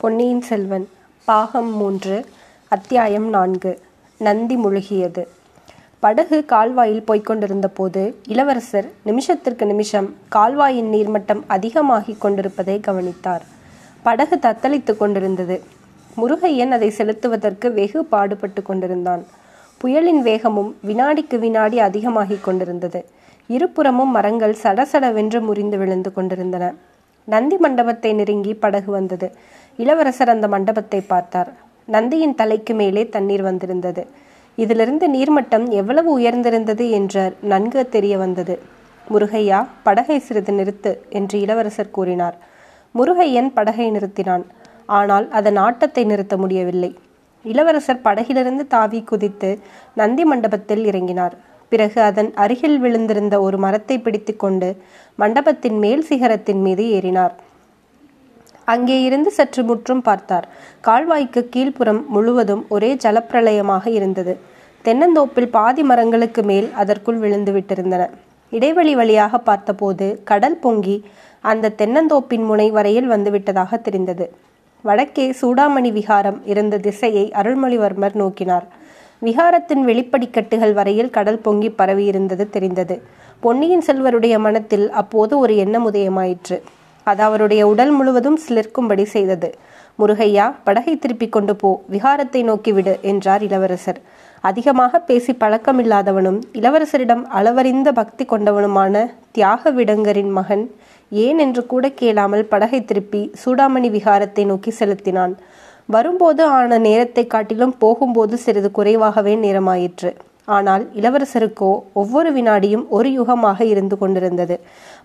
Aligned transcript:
பொன்னியின் 0.00 0.42
செல்வன் 0.42 0.88
பாகம் 1.24 1.76
மூன்று 1.76 2.26
அத்தியாயம் 2.68 3.28
நான்கு 3.28 3.80
நந்தி 4.18 4.56
முழுகியது. 4.56 5.26
படகு 5.98 6.44
கால்வாயில் 6.44 7.04
போய்க்கொண்டிருந்த 7.08 7.66
போது 7.66 8.16
இளவரசர் 8.26 8.90
நிமிஷத்திற்கு 9.02 9.66
நிமிஷம் 9.66 10.14
கால்வாயின் 10.28 10.92
நீர்மட்டம் 10.92 11.42
அதிகமாகிக் 11.46 12.20
கொண்டிருப்பதை 12.20 12.80
கவனித்தார். 12.80 13.42
படகு 14.02 14.36
தத்தளித்துக் 14.36 14.96
கொண்டிருந்தது. 14.96 15.62
முருகையன் 16.16 16.70
அதை 16.70 16.88
செலுத்துவதற்கு 16.90 17.72
வெகு 17.72 18.04
பாடுபட்டு 18.04 18.62
கொண்டிருந்தான். 18.62 19.24
புயலின் 19.78 20.22
வேகமும் 20.22 20.76
வினாடிக்கு 20.86 21.38
வினாடி 21.38 21.78
அதிகமாகிக் 21.78 22.44
கொண்டிருந்தது. 22.44 23.04
இருபுறமும் 23.46 24.10
மரங்கள் 24.10 24.56
சடசடவென்று 24.62 25.40
முறிந்து 25.40 25.78
விழுந்து 25.78 26.12
கொண்டிருந்தன. 26.12 26.74
நந்தி 27.32 27.56
மண்டபத்தை 27.56 28.10
நெருங்கி 28.12 28.52
படகு 28.54 28.90
வந்தது. 28.90 29.28
இளவரசர் 29.78 30.32
அந்த 30.34 30.46
மண்டபத்தை 30.48 31.00
பார்த்தார். 31.00 31.50
நந்தியின் 31.88 32.34
தலைக்கு 32.34 32.74
மேலே 32.74 33.02
தண்ணீர் 33.08 33.42
வந்திருந்தது. 33.42 34.02
இதிலிருந்து 34.58 35.06
நீர்மட்டம் 35.08 35.66
எவ்வளவு 35.80 36.10
உயர்ந்திருந்தது 36.18 36.84
என்று 36.90 37.24
நன்கு 37.40 37.82
தெரிய 37.88 38.14
வந்தது. 38.18 38.54
முருகையா 39.10 39.58
படகை 39.82 40.18
சிறிது 40.18 40.52
நிறுத்து 40.52 40.92
என்று 41.08 41.36
இளவரசர் 41.40 41.90
கூறினார். 41.90 42.38
முருகையன் 42.94 43.50
படகை 43.54 43.86
நிறுத்தினான். 43.90 44.44
ஆனால் 44.98 45.26
அதன் 45.30 45.56
ஆட்டத்தை 45.56 46.04
நிறுத்த 46.04 46.36
முடியவில்லை. 46.36 46.90
இளவரசர் 47.44 48.04
படகிலிருந்து 48.04 48.66
தாவி 48.66 49.00
குதித்து 49.02 49.50
நந்தி 49.94 50.24
மண்டபத்தில் 50.24 50.84
இறங்கினார். 50.84 51.36
பிறகு 51.72 51.98
அதன் 52.08 52.30
அருகில் 52.42 52.78
விழுந்திருந்த 52.84 53.36
ஒரு 53.46 53.58
மரத்தை 53.64 53.96
பிடித்துக்கொண்டு 54.06 54.68
மண்டபத்தின் 55.18 55.78
மேல் 55.84 56.04
சிகரத்தின் 56.08 56.62
மீது 56.66 56.84
ஏறினார். 56.96 57.34
அங்கே 58.64 58.96
இருந்து 59.02 59.30
சற்று 59.30 59.62
முற்றும் 59.64 60.02
பார்த்தார். 60.08 60.46
கால்வாய்க்கு 60.86 61.42
கீழ்ப்புறம் 61.54 62.00
முழுவதும் 62.14 62.62
ஒரே 62.68 62.90
ஜலப்பிரளயமாக 63.04 63.84
இருந்தது. 63.98 64.34
தென்னந்தோப்பில் 64.84 65.50
பாதி 65.56 65.82
மரங்களுக்கு 65.82 66.42
மேல் 66.50 66.68
அதற்குள் 66.82 67.20
விழுந்து 67.22 67.52
விட்டிருந்தன. 67.52 68.02
இடைவெளி 68.52 68.92
வழியாக 68.94 69.38
பார்த்தபோது 69.48 70.06
கடல் 70.30 70.60
பொங்கி 70.64 70.98
அந்த 71.44 71.72
தென்னந்தோப்பின் 71.80 72.44
முனை 72.50 72.68
வரையில் 72.76 73.08
வந்துவிட்டதாக 73.14 73.80
தெரிந்தது. 73.86 74.26
வடக்கே 74.84 75.26
சூடாமணி 75.40 75.90
விகாரம் 75.92 76.38
இருந்த 76.52 76.78
திசையை 76.86 77.24
அருள்மொழிவர்மர் 77.40 78.16
நோக்கினார். 78.22 78.66
விகாரத்தின் 79.22 79.82
வெளிப்படிக்கட்டுகள் 79.84 80.72
வரையில் 80.72 81.10
கடல் 81.10 81.40
பொங்கி 81.40 81.70
பரவியிருந்தது 81.70 82.44
தெரிந்தது. 82.50 82.96
பொன்னியின் 83.40 83.86
செல்வருடைய 83.86 84.38
மனத்தில் 84.38 84.86
அப்போது 84.90 85.38
ஒரு 85.38 85.54
எண்ணம் 85.56 85.86
உதயமாயிற்று. 85.90 86.56
அது 87.06 87.22
அவருடைய 87.22 87.62
உடல் 87.68 87.90
முழுவதும் 87.90 88.38
சிலிர்க்கும்படி 88.44 89.04
செய்தது. 89.14 89.48
முருகையா 89.98 90.46
படகை 90.64 90.94
திருப்பிக் 90.96 91.32
கொண்டு 91.32 91.56
போ 91.56 91.70
விகாரத்தை 91.90 92.40
நோக்கிவிடு 92.50 92.94
என்றார் 93.00 93.42
இளவரசர். 93.42 94.00
அதிகமாக 94.40 94.98
பேசி 94.98 95.32
பழக்கமில்லாதவனும் 95.32 96.38
இளவரசரிடம் 96.52 97.24
அளவறிந்த 97.38 97.88
பக்தி 97.92 98.24
கொண்டவனுமான 98.24 98.94
தியாக 99.32 99.70
விடங்கரின் 99.70 100.32
மகன் 100.38 100.64
ஏன் 101.12 101.38
என்று 101.38 101.62
கூட 101.66 101.88
கேளாமல் 102.00 102.44
படகை 102.44 102.80
திருப்பி 102.84 103.22
சூடாமணி 103.44 103.88
விகாரத்தை 103.96 104.44
நோக்கி 104.44 104.70
செலுத்தினான். 104.70 105.34
வரும்போது 105.94 106.42
ஆன 106.56 106.78
நேரத்தை 106.78 107.22
காட்டிலும் 107.26 107.74
போகும்போது 107.82 108.34
சிறிது 108.38 108.70
குறைவாகவே 108.70 109.34
நேரமாயிற்று. 109.36 110.10
ஆனால் 110.56 110.84
இளவரசருக்கோ 111.00 111.70
ஒவ்வொரு 111.92 112.30
வினாடியும் 112.32 112.84
ஒரு 112.96 113.08
யுகமாக 113.08 113.60
இருந்து 113.72 113.96
கொண்டிருந்தது. 113.98 114.56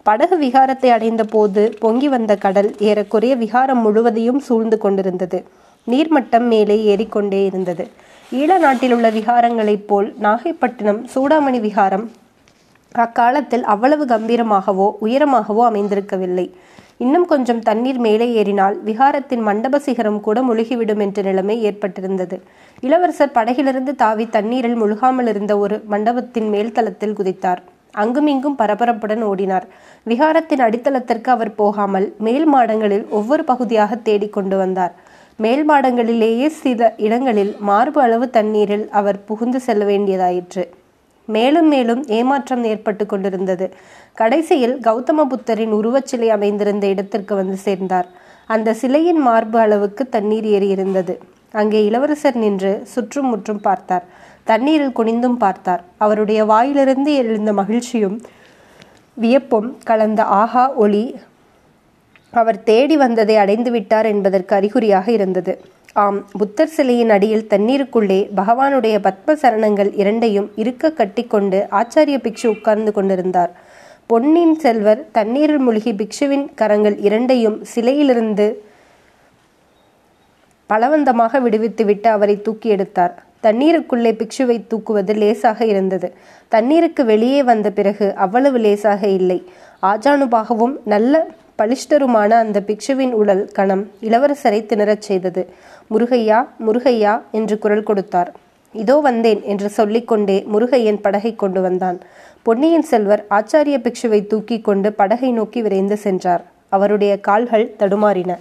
படகு 0.03 0.35
விகாரத்தை 0.37 0.89
அடைந்த 0.95 1.23
போது 1.23 1.63
பொங்கி 1.79 2.07
வந்த 2.07 2.35
கடல் 2.35 2.69
ஏறக்குறைய 2.89 3.35
விகாரம் 3.35 3.81
முழுவதையும் 3.85 4.39
சூழ்ந்து 4.39 4.77
கொண்டிருந்தது. 4.77 5.39
நீர்மட்டம் 5.87 6.47
மேலே 6.53 6.77
ஏறிக்கொண்டே 6.91 7.41
இருந்தது. 7.45 7.85
ஈழ 8.31 8.51
நாட்டில் 8.57 8.93
உள்ள 8.93 9.07
விகாரங்களைப் 9.19 9.87
போல் 9.87 10.09
நாகைப்பட்டினம் 10.25 11.01
சூடாமணி 11.15 11.61
விகாரம் 11.67 12.05
அக்காலத்தில் 12.95 13.65
அவ்வளவு 13.73 14.03
கம்பீரமாகவோ 14.05 14.87
உயரமாகவோ 15.05 15.63
அமைந்திருக்கவில்லை. 15.69 16.47
இன்னும் 16.97 17.25
கொஞ்சம் 17.25 17.59
தண்ணீர் 17.59 17.97
மேலே 17.97 18.27
ஏறினால் 18.33 18.75
விகாரத்தின் 18.85 19.43
மண்டப 19.47 19.79
சிகரம் 19.79 20.19
கூட 20.19 20.41
முழுகிவிடும் 20.41 20.99
என்ற 20.99 21.21
நிலைமை 21.21 21.55
ஏற்பட்டிருந்தது. 21.69 22.37
இளவரசர் 22.81 23.33
படகிலிருந்து 23.33 23.95
தாவி 23.95 24.25
தண்ணீரில் 24.29 24.77
முழுகாமல் 24.81 25.27
இருந்த 25.27 25.57
ஒரு 25.57 25.77
மண்டபத்தின் 25.87 26.49
மேல்தளத்தில் 26.53 27.17
குதித்தார். 27.19 27.61
அங்குமிங்கும் 27.93 28.57
பரபரப்புடன் 28.57 29.23
ஓடினார். 29.23 29.65
விகாரத்தின் 30.05 30.63
அடித்தளத்திற்கு 30.67 31.29
அவர் 31.29 31.55
போகாமல் 31.55 32.07
மேல் 32.19 32.47
மாடங்களில் 32.53 33.05
ஒவ்வொரு 33.09 33.43
பகுதியாக 33.43 33.95
தேடிக்கொண்டு 33.95 34.57
வந்தார். 34.57 34.93
மேல் 35.35 35.69
மாடங்களிலேயே 35.69 36.47
சில 36.61 36.93
இடங்களில் 36.97 37.55
மார்பு 37.59 38.01
அளவு 38.01 38.29
தண்ணீரில் 38.29 38.89
அவர் 38.89 39.19
புகுந்து 39.25 39.59
செல்ல 39.59 39.85
வேண்டியதாயிற்று. 39.85 40.65
மேலும் 41.27 41.69
மேலும் 41.73 42.01
ஏமாற்றம் 42.17 42.63
ஏற்பட்டு 42.71 43.05
கொண்டிருந்தது. 43.05 43.67
கடைசியில் 44.21 44.75
கௌதம 44.87 45.25
புத்தரின் 45.31 45.73
உருவச்சிலை 45.79 46.29
அமைந்திருந்த 46.37 46.87
இடத்திற்கு 46.93 47.35
வந்து 47.41 47.57
சேர்ந்தார். 47.67 48.07
அந்த 48.53 48.73
சிலையின் 48.81 49.21
மார்பு 49.27 49.57
அளவுக்கு 49.59 50.05
தண்ணீர் 50.15 50.47
ஏறி 50.55 50.69
இருந்தது 50.75 51.13
அங்கே 51.61 51.79
இளவரசர் 51.89 52.37
நின்று 52.43 52.71
சுற்றும் 52.93 53.29
முற்றும் 53.31 53.61
பார்த்தார். 53.67 54.05
தண்ணீரில் 54.43 54.97
குனிந்தும் 54.99 55.37
பார்த்தார். 55.43 55.83
அவருடைய 55.97 56.39
வாயிலிருந்து 56.45 57.11
எழுந்த 57.21 57.51
மகிழ்ச்சியும் 57.53 58.17
வியப்பும் 59.17 59.69
கலந்த 59.89 60.21
ஆஹா 60.41 60.65
ஒளி 60.83 61.05
அவர் 62.33 62.59
தேடி 62.63 62.95
வந்ததை 62.97 63.35
அடைந்து 63.43 63.71
விட்டார் 63.71 64.07
என்பதற்கு 64.13 64.53
அறிகுறியாக 64.55 65.07
இருந்தது. 65.11 65.53
ஆம் 66.01 66.25
புத்தர் 66.37 66.71
சிலையின் 66.75 67.09
அடியில் 67.09 67.47
தண்ணீருக்குள்ளே 67.49 68.17
பகவானுடைய 68.35 68.95
பத்ம 69.03 69.33
சரணங்கள் 69.41 69.91
இரண்டையும் 69.93 70.51
இருக்க 70.55 70.91
கட்டிக்கொண்டு 70.91 71.67
ஆச்சாரிய 71.71 72.17
பிக்ஷு 72.23 72.47
உட்கார்ந்து 72.47 72.91
கொண்டிருந்தார். 72.91 73.51
பொன்னின் 74.05 74.55
செல்வர் 74.55 75.05
தண்ணீரில் 75.11 75.57
மூழ்கி 75.57 75.91
பிக்ஷுவின் 75.91 76.45
கரங்கள் 76.55 76.97
இரண்டையும் 76.97 77.57
சிலையிலிருந்து 77.75 78.47
பலவந்தமாக 80.69 81.39
விடுவித்துவிட்டு 81.39 82.07
அவரை 82.07 82.41
தூக்கி 82.41 82.69
எடுத்தார். 82.69 83.23
தண்ணீருக்குள்ளே 83.43 84.11
பிக்ஷுவை 84.21 84.57
தூக்குவது 84.73 85.15
லேசாக 85.15 85.65
இருந்தது. 85.65 86.13
தண்ணீருக்கு 86.47 87.05
வெளியே 87.05 87.43
வந்த 87.43 87.71
பிறகு 87.71 88.15
அவ்வளவு 88.15 88.57
லேசாக 88.57 89.07
இல்லை. 89.07 89.39
ஆஜானுபாகவும் 89.83 90.75
நல்ல 90.83 91.27
பலிஷ்டருமான 91.57 92.29
அந்த 92.29 92.63
பிக்ஷுவின் 92.67 93.11
உடல் 93.11 93.49
கணம் 93.51 93.91
இளவரசரை 94.01 94.59
திணறச் 94.65 95.05
செய்தது. 95.07 95.41
முருகையா 95.91 96.47
முருகையா 96.67 97.21
என்று 97.31 97.59
குரல் 97.59 97.83
கொடுத்தார். 97.83 98.31
இதோ 98.73 98.95
வந்தேன் 98.99 99.41
என்று 99.43 99.69
சொல்லிக்கொண்டே 99.69 100.47
முருகையன் 100.53 101.01
படகை 101.01 101.35
கொண்டு 101.35 101.61
வந்தான். 101.61 101.99
பொன்னியின் 102.43 102.87
செல்வர் 102.91 103.25
ஆச்சாரிய 103.29 103.77
பிக்ஷுவை 103.85 104.27
தூக்கி 104.27 104.59
கொண்டு 104.59 104.93
படகை 104.93 105.31
நோக்கி 105.31 105.61
விரைந்து 105.61 105.97
சென்றார். 105.97 106.43
அவருடைய 106.69 107.19
கால்கள் 107.19 107.75
தடுமாறின. 107.79 108.31